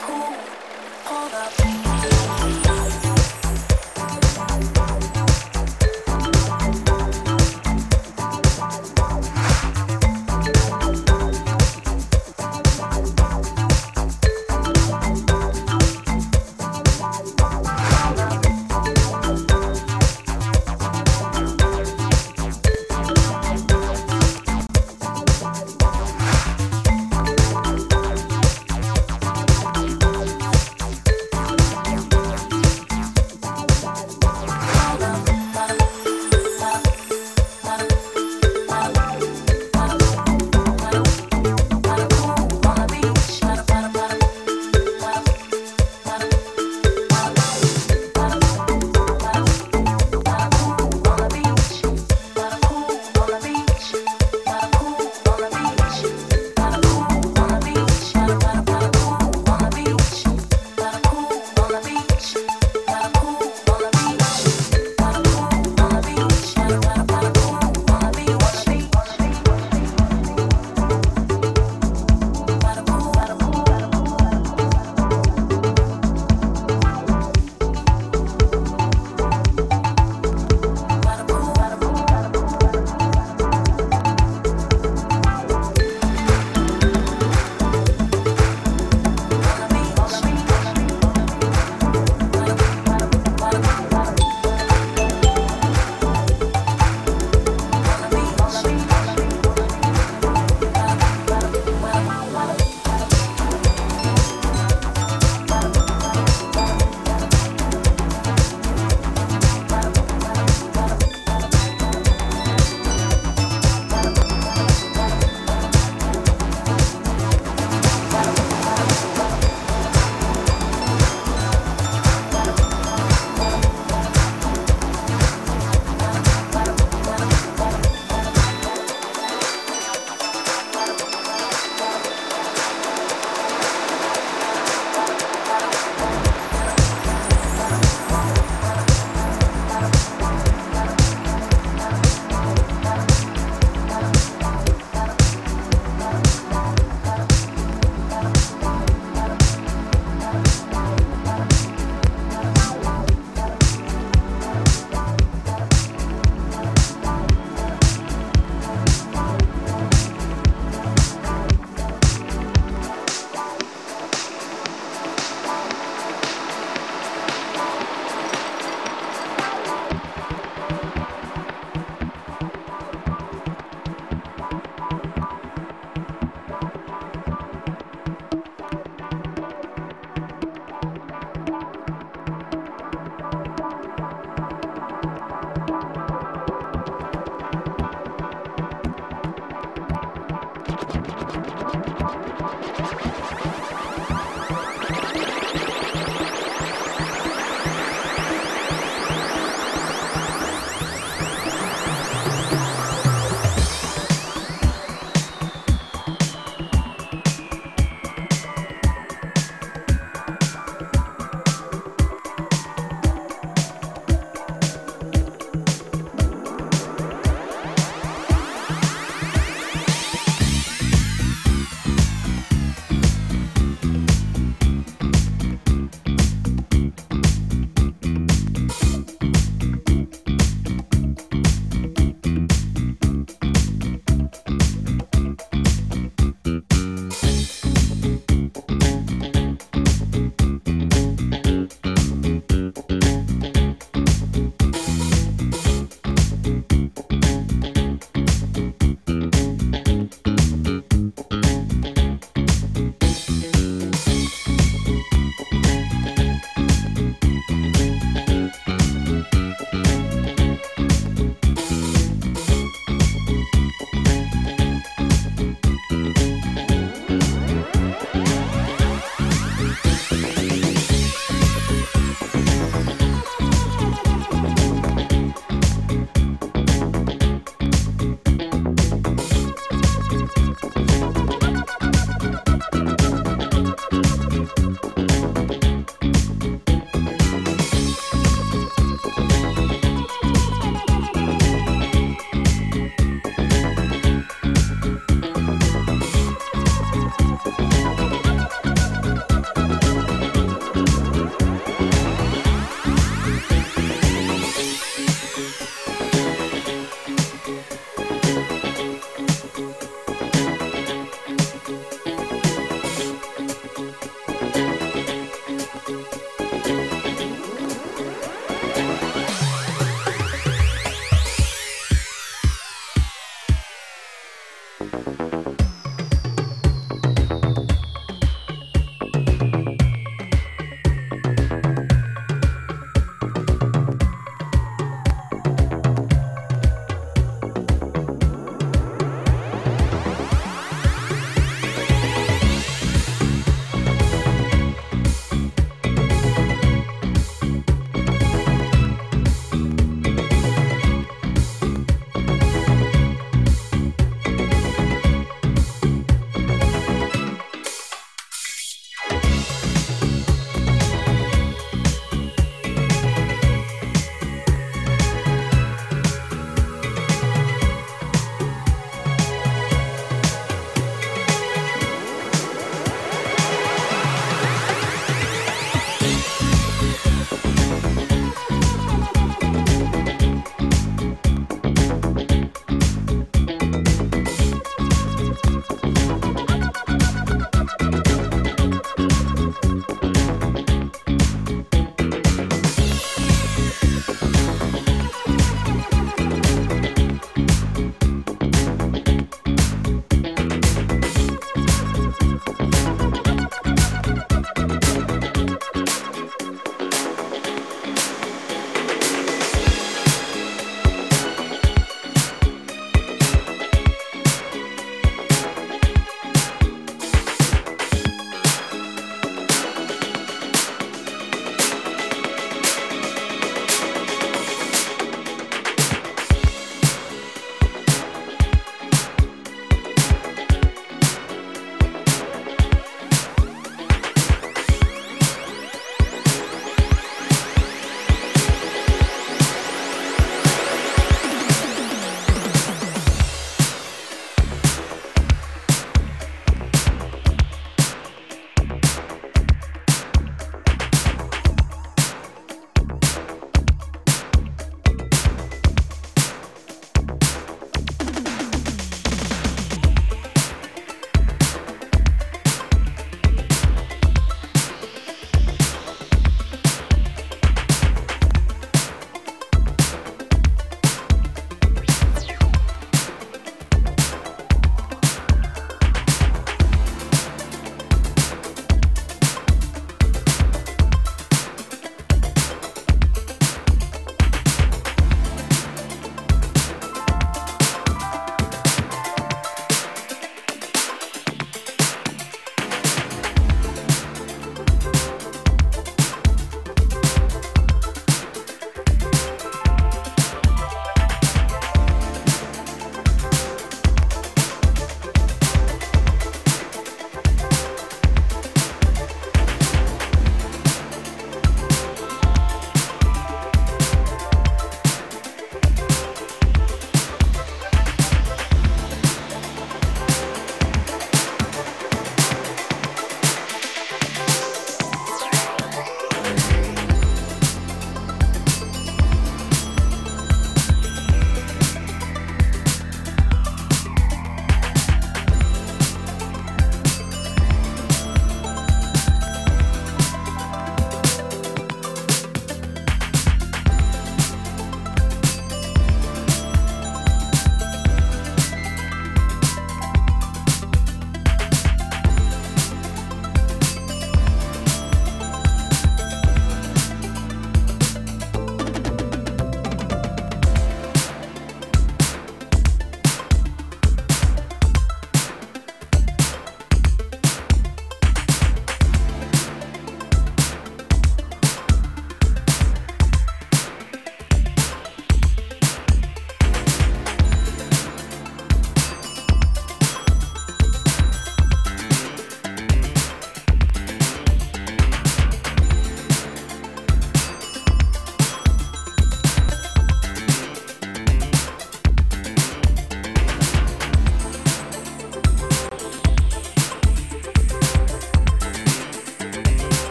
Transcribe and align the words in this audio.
Cool. 0.00 0.49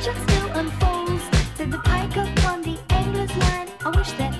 legend 0.00 0.30
still 0.30 0.50
unfolds. 0.56 1.24
To 1.58 1.66
the 1.66 1.78
pike 1.78 2.16
upon 2.16 2.62
the 2.62 2.78
angler's 2.90 3.36
line, 3.36 3.68
I 3.84 3.90
wish 3.96 4.12
that 4.12 4.39